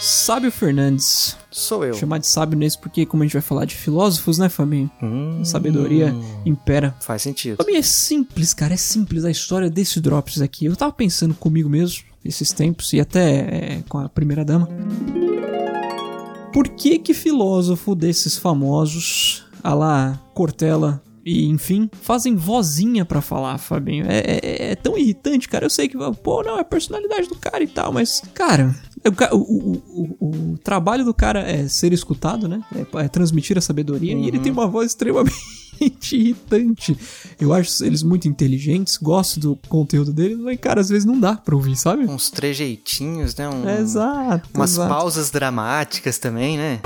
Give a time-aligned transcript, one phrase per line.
[0.00, 1.36] Sábio Fernandes.
[1.50, 1.94] Sou eu.
[1.94, 4.90] Chamar de sábio nesse porque, como a gente vai falar de filósofos, né, Fabinho?
[5.02, 6.94] Hum, sabedoria impera.
[7.00, 7.56] Faz sentido.
[7.56, 10.66] Fabinho, é simples, cara, é simples a história desse Drops aqui.
[10.66, 14.68] Eu tava pensando comigo mesmo esses tempos e até é, com a primeira dama.
[16.52, 23.58] Por que que filósofo desses famosos, a lá Cortella e enfim, fazem vozinha pra falar,
[23.58, 24.06] Fabinho?
[24.08, 25.64] É, é- é tão irritante, cara.
[25.66, 28.74] Eu sei que, pô, não, é a personalidade do cara e tal, mas, cara,
[29.08, 32.62] o, ca- o- o- o- o trabalho do cara é ser escutado, né?
[32.74, 35.34] É, é transmitir a sabedoria e ele tem uma voz extremamente
[36.12, 36.96] irritante.
[37.40, 41.34] Eu acho eles muito inteligentes, gosto do conteúdo deles, mas, cara, às vezes não dá
[41.36, 42.04] pra ouvir, sabe?
[42.04, 43.48] Uns trejeitinhos, né?
[43.48, 44.48] Um, Exato.
[44.54, 44.88] Umas exato.
[44.88, 46.80] pausas dramáticas também, né?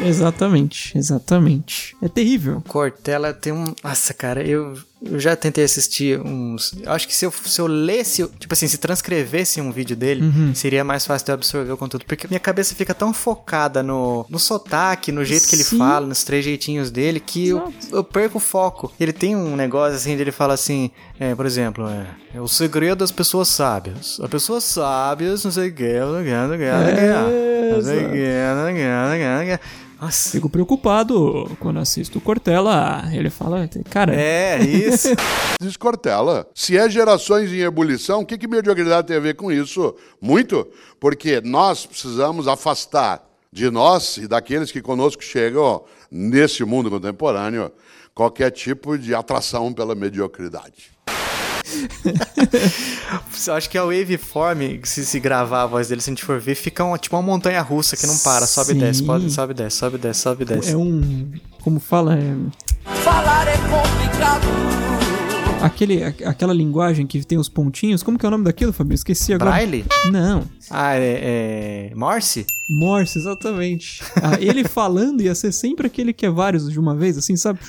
[0.00, 1.96] Exatamente, exatamente.
[2.02, 2.62] É terrível.
[2.66, 3.74] Cortella tem um.
[3.84, 6.74] Nossa, cara, eu, eu já tentei assistir uns.
[6.82, 10.22] Eu acho que se eu, se eu lesse, tipo assim, se transcrevesse um vídeo dele,
[10.22, 10.54] Uhum.
[10.54, 12.04] seria mais fácil de eu absorver o conteúdo.
[12.06, 15.78] Porque minha cabeça fica tão focada no, no sotaque, no jeito que ele Sim.
[15.78, 18.92] fala, nos trejeitinhos dele, que eu, eu perco o foco.
[18.98, 22.98] Ele tem um negócio assim, ele fala assim, é, por exemplo, é, é o segredo
[22.98, 24.18] das pessoas sábias.
[24.20, 27.74] As pessoas sábias, não sei o que, não sei o que, não sei o que,
[27.74, 28.10] não sei o
[29.58, 29.64] que,
[30.02, 30.30] Nossa.
[30.30, 33.04] Fico preocupado quando assisto o Cortella.
[33.12, 35.10] Ele fala, cara, É, isso.
[35.62, 36.44] Diz Cortella.
[36.52, 39.94] Se é gerações em ebulição, o que, que mediocridade tem a ver com isso?
[40.20, 40.66] Muito.
[40.98, 47.70] Porque nós precisamos afastar de nós e daqueles que conosco chegam nesse mundo contemporâneo
[48.12, 50.90] qualquer tipo de atração pela mediocridade.
[53.46, 56.38] Eu acho que a waveform, se se gravar a voz dele, se a gente for
[56.38, 58.46] ver, fica uma, tipo uma montanha russa que não para.
[58.46, 58.80] Sobe e Sim.
[58.80, 60.72] desce, pode, sobe e desce, sobe e desce, sobe e desce.
[60.72, 61.32] é um.
[61.60, 62.16] Como fala?
[62.16, 62.34] É.
[63.02, 64.46] Falar é complicado.
[65.62, 68.02] Aquele, aquela linguagem que tem os pontinhos.
[68.02, 68.94] Como que é o nome daquilo, Fabio?
[68.96, 69.52] Esqueci agora.
[69.52, 69.84] Braille?
[70.10, 70.42] Não.
[70.68, 71.94] Ah, é, é.
[71.94, 72.44] Morse?
[72.68, 74.02] Morse, exatamente.
[74.16, 77.60] Ah, ele falando ia ser sempre aquele que é vários de uma vez, assim, sabe?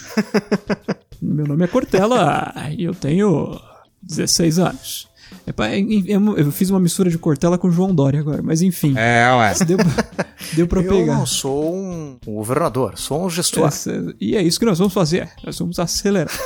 [1.21, 3.59] Meu nome é Cortella e eu tenho
[4.03, 5.07] 16 anos.
[5.47, 8.93] É é- é- eu fiz uma mistura de Cortella com João Dória agora, mas enfim.
[8.95, 9.53] É, ué.
[9.65, 10.05] Deu, pra-
[10.53, 11.17] deu pra Eu pegar.
[11.17, 13.67] não sou um, um governador, sou um gestor.
[13.67, 15.29] Essa- e é isso que nós vamos fazer.
[15.43, 16.31] Nós vamos acelerar.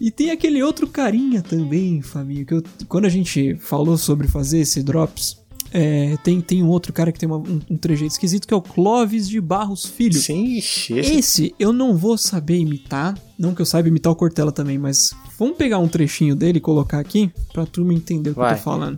[0.00, 4.58] e tem aquele outro carinha também, Fabinho, que eu- quando a gente falou sobre fazer
[4.60, 5.38] esse drops,
[5.72, 8.56] é, tem, tem um outro cara que tem uma- um, um trejeito esquisito que é
[8.56, 10.18] o Clóvis de Barros Filho.
[10.20, 13.14] Sim, esse- Esse eu não vou saber imitar.
[13.38, 16.60] Não que eu saiba imitar o Cortella também, mas vamos pegar um trechinho dele e
[16.60, 18.96] colocar aqui pra turma entender o que eu tô falando.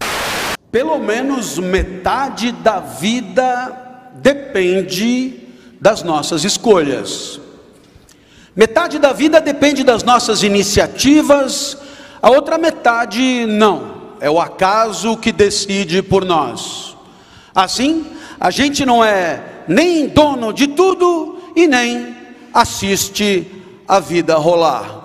[0.71, 5.41] Pelo menos metade da vida depende
[5.81, 7.41] das nossas escolhas.
[8.55, 11.77] Metade da vida depende das nossas iniciativas,
[12.21, 13.98] a outra metade não.
[14.21, 16.97] É o acaso que decide por nós.
[17.55, 18.07] Assim,
[18.39, 22.17] a gente não é nem dono de tudo e nem
[22.53, 23.47] assiste
[23.87, 24.98] a vida rolar.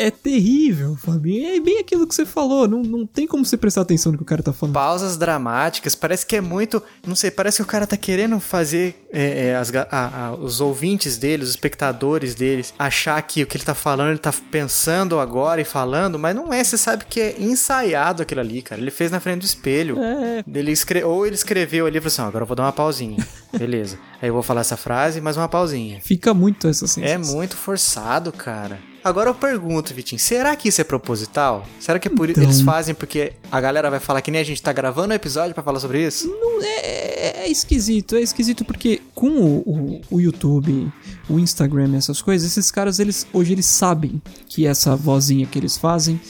[0.00, 1.48] É terrível, Fabinho.
[1.56, 2.66] É bem aquilo que você falou.
[2.66, 4.74] Não, não tem como você prestar atenção no que o cara tá falando.
[4.74, 6.82] Pausas dramáticas, parece que é muito.
[7.06, 10.60] Não sei, parece que o cara tá querendo fazer é, é, as a- a- os
[10.60, 15.18] ouvintes dele, os espectadores deles, achar que o que ele tá falando, ele tá pensando
[15.18, 18.80] agora e falando, mas não é, você sabe que é ensaiado aquilo ali, cara.
[18.80, 19.98] Ele fez na frente do espelho.
[20.02, 20.44] É.
[20.52, 21.02] Ele escre...
[21.04, 23.18] Ou ele escreveu ali e falou assim: agora eu vou dar uma pausinha.
[23.56, 23.98] Beleza.
[24.22, 26.00] Aí eu vou falar essa frase, mais uma pausinha.
[26.02, 27.34] Fica muito essa É sensação.
[27.36, 28.78] muito forçado, cara.
[29.02, 31.66] Agora eu pergunto, Vitinho, será que isso é proposital?
[31.78, 32.42] Será que é por Então.
[32.42, 35.54] eles fazem porque a galera vai falar que nem a gente tá gravando o episódio
[35.54, 36.28] pra falar sobre isso?
[36.28, 40.92] Não, é, é esquisito, é esquisito porque com o, o, o YouTube,
[41.28, 45.58] o Instagram e essas coisas, esses caras, eles hoje eles sabem que essa vozinha que
[45.58, 46.20] eles fazem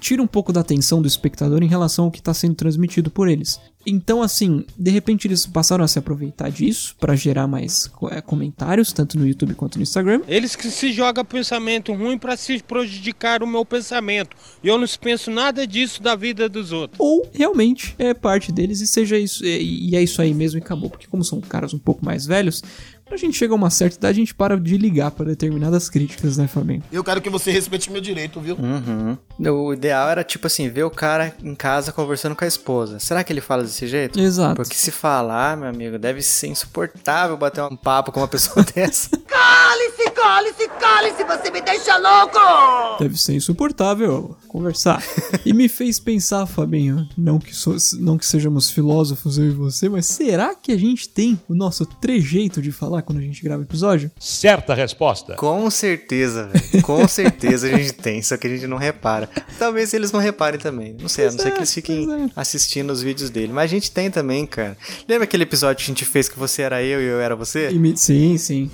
[0.00, 3.28] tira um pouco da atenção do espectador em relação ao que está sendo transmitido por
[3.28, 3.60] eles.
[3.86, 8.92] Então, assim, de repente eles passaram a se aproveitar disso para gerar mais é, comentários,
[8.92, 10.20] tanto no YouTube quanto no Instagram.
[10.28, 14.36] Eles que se jogam pensamento ruim pra se prejudicar o meu pensamento.
[14.62, 17.00] E eu não penso nada disso da vida dos outros.
[17.00, 20.62] ou realmente é parte deles e seja isso e, e é isso aí mesmo e
[20.62, 22.62] acabou porque como são caras um pouco mais velhos
[23.10, 26.38] a gente chega a uma certa idade a gente para de ligar para determinadas críticas
[26.38, 28.56] né Fabinho Eu quero que você respeite meu direito, viu?
[28.56, 29.18] Uhum.
[29.52, 32.98] O ideal era, tipo assim, ver o cara em casa conversando com a esposa.
[32.98, 34.20] Será que ele fala desse jeito?
[34.20, 38.64] exato Porque se falar, meu amigo, deve ser insuportável bater um papo com uma pessoa
[38.74, 39.10] dessa.
[39.26, 42.98] Cale-se, cale-se, cale-se, você me deixa louco!
[43.00, 45.02] Deve ser insuportável conversar.
[45.44, 49.88] e me fez pensar, Fabinho, não que, so- não que sejamos filósofos eu e você,
[49.88, 53.62] mas será que a gente tem o nosso trejeito de falar quando a gente grava
[53.62, 54.10] episódio?
[54.20, 55.34] Certa resposta.
[55.34, 56.82] Com certeza, velho.
[56.82, 59.28] Com certeza a gente tem, só que a gente não repara.
[59.58, 60.94] Talvez eles não reparem também.
[61.00, 62.30] Não sei, a não ser que eles fiquem é.
[62.36, 63.52] assistindo os vídeos dele.
[63.52, 64.76] Mas a gente tem também, cara.
[65.08, 67.70] Lembra aquele episódio que a gente fez que você era eu e eu era você?
[67.70, 68.70] E me- Sim, sim.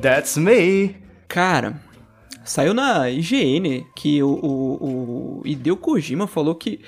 [0.00, 0.96] That's me.
[1.28, 1.80] Cara,
[2.44, 6.80] saiu na IGN que o, o, o Hideo Kojima falou que.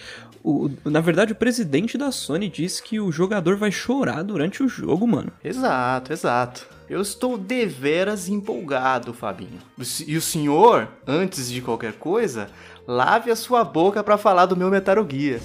[0.45, 4.69] O, na verdade, o presidente da Sony disse que o jogador vai chorar durante o
[4.69, 5.31] jogo, mano.
[5.45, 6.67] Exato, exato.
[6.91, 9.61] Eu estou deveras empolgado, Fabinho.
[10.05, 12.49] E o senhor, antes de qualquer coisa,
[12.89, 15.41] lave a sua boca pra falar do meu Metal Gear.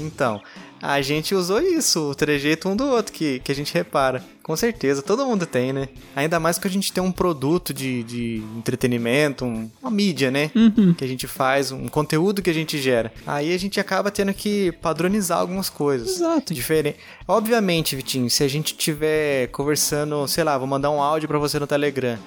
[0.00, 0.40] Então,
[0.86, 4.22] a gente usou isso, o trejeito um do outro, que, que a gente repara.
[4.42, 5.88] Com certeza, todo mundo tem, né?
[6.14, 10.50] Ainda mais que a gente tem um produto de, de entretenimento, um- uma mídia, né?
[10.98, 13.10] Que a gente faz, um conteúdo que a gente gera.
[13.26, 16.16] Aí a gente acaba tendo que padronizar algumas coisas.
[16.16, 16.52] Exato.
[16.52, 16.98] Diferente.
[17.26, 21.58] Obviamente, Vitinho, se a gente tiver conversando, sei lá, vou mandar um áudio pra você
[21.58, 22.18] no Telegram,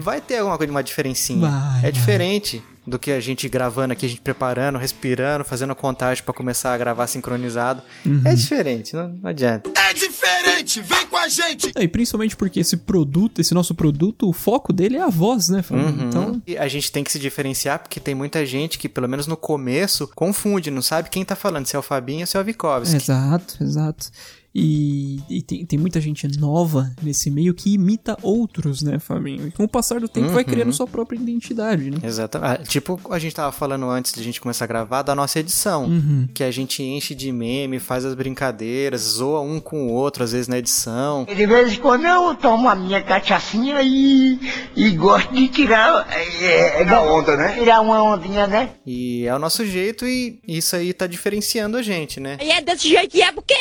[0.00, 1.40] vai ter alguma coisa, uma diferencinha.
[1.48, 1.92] Vai, é vai.
[1.92, 6.34] diferente do que a gente gravando aqui, a gente preparando, respirando, fazendo a contagem pra
[6.34, 7.82] começar a gravar sincronizado.
[8.24, 9.70] É diferente, não, não adianta.
[9.74, 11.72] É diferente, vem com a gente!
[11.74, 15.48] É, E principalmente porque esse produto, esse nosso produto, o foco dele é a voz,
[15.48, 16.04] né, Fabinho?
[16.08, 19.26] Então, E a gente tem que se diferenciar porque tem muita gente que, pelo menos
[19.26, 22.40] no começo, confunde, não sabe quem tá falando, se é o Fabinho ou se é
[22.40, 22.96] o Vikovski.
[22.96, 24.10] Exato, exato.
[24.54, 29.48] E, e tem, tem muita gente nova nesse meio que imita outros, né, Fabinho?
[29.48, 31.98] E com o passar do tempo vai criando sua própria identidade, né?
[32.02, 32.38] Exato.
[32.40, 35.40] Ah, tipo, a gente tava falando antes de a gente começar a gravar da nossa
[35.40, 35.90] edição.
[36.32, 40.30] Que a gente enche de meme, faz as brincadeiras, zoa um com o outro, às
[40.30, 41.24] vezes na edição.
[41.24, 44.38] De vez em quando eu tomo a minha cachaçinha e,
[44.76, 46.06] e gosto de tirar.
[46.10, 47.54] É, é, onda, né?
[47.54, 48.70] Tirar uma ondinha, né?
[48.86, 52.38] E é o nosso jeito e isso aí tá diferenciando a gente, né?
[52.40, 53.54] E é desse jeito que é porque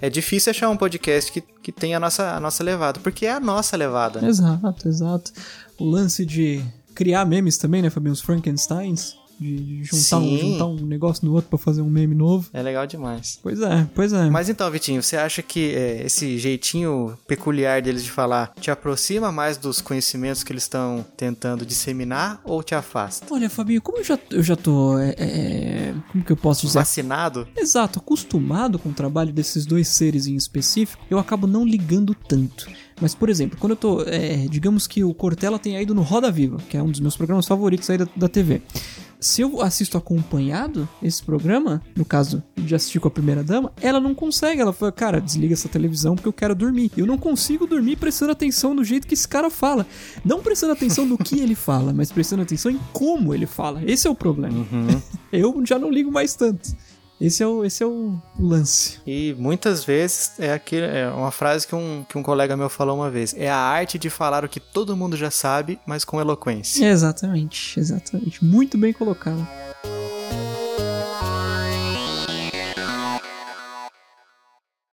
[0.00, 3.32] É difícil achar um podcast que, que tenha a nossa, a nossa levada, porque é
[3.32, 4.20] a nossa levada.
[4.20, 4.28] né?
[4.28, 5.32] Exato, exato.
[5.78, 6.64] O lance de
[6.94, 8.12] criar memes também, né, Fabinho?
[8.12, 9.16] Os Frankensteins.
[9.40, 12.50] De juntar um, juntar um negócio no outro pra fazer um meme novo.
[12.52, 13.38] É legal demais.
[13.42, 14.28] Pois é, pois é.
[14.28, 19.32] Mas então, Vitinho, você acha que é, esse jeitinho peculiar deles de falar te aproxima
[19.32, 23.26] mais dos conhecimentos que eles estão tentando disseminar ou te afasta?
[23.32, 24.98] Olha, Fabinho, como eu já, eu já tô.
[24.98, 26.78] é, é, como que eu posso dizer?
[26.78, 27.48] Vacinado?
[27.56, 32.68] Exato, acostumado com o trabalho desses dois seres em específico, eu acabo não ligando tanto.
[33.00, 34.02] Mas, por exemplo, quando eu tô.
[34.02, 37.16] é, digamos que o Cortella tenha ido no Roda Viva, que é um dos meus
[37.16, 38.60] programas favoritos aí da, da TV.
[39.20, 44.00] Se eu assisto acompanhado esse programa, no caso de assistir com a primeira dama, ela
[44.00, 44.62] não consegue.
[44.62, 46.90] Ela fala, cara, desliga essa televisão porque eu quero dormir.
[46.96, 49.86] Eu não consigo dormir prestando atenção no jeito que esse cara fala.
[50.24, 53.82] Não prestando atenção no que ele fala, mas prestando atenção em como ele fala.
[53.84, 54.66] Esse é o problema.
[55.30, 56.74] Eu já não ligo mais tanto.
[57.20, 58.98] Esse é o, esse é o lance.
[59.06, 62.96] E muitas vezes é, aquele, é uma frase que um, que um colega meu falou
[62.96, 66.18] uma vez: é a arte de falar o que todo mundo já sabe, mas com
[66.18, 66.86] eloquência.
[66.86, 68.42] Exatamente, exatamente.
[68.42, 69.46] Muito bem colocado.